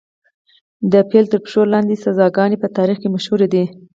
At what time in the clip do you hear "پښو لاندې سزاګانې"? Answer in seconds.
1.43-2.57